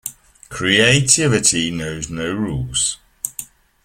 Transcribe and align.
Creativity 0.49 1.69
knows 1.69 2.09
no 2.09 2.33
rules. 2.33 2.97